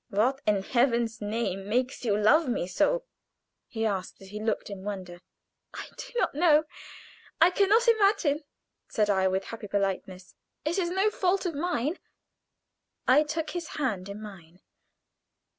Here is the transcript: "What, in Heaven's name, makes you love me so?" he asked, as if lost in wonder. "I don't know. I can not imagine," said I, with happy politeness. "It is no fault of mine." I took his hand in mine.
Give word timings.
"What, 0.09 0.41
in 0.47 0.63
Heaven's 0.63 1.21
name, 1.21 1.69
makes 1.69 2.03
you 2.03 2.17
love 2.17 2.49
me 2.49 2.65
so?" 2.65 3.03
he 3.67 3.85
asked, 3.85 4.19
as 4.19 4.33
if 4.33 4.41
lost 4.41 4.71
in 4.71 4.83
wonder. 4.83 5.21
"I 5.75 5.89
don't 6.17 6.33
know. 6.33 6.63
I 7.39 7.51
can 7.51 7.69
not 7.69 7.87
imagine," 7.87 8.43
said 8.87 9.11
I, 9.11 9.27
with 9.27 9.43
happy 9.43 9.67
politeness. 9.67 10.33
"It 10.65 10.79
is 10.79 10.89
no 10.89 11.11
fault 11.11 11.45
of 11.45 11.53
mine." 11.53 11.99
I 13.07 13.21
took 13.21 13.51
his 13.51 13.67
hand 13.77 14.09
in 14.09 14.19
mine. 14.19 14.61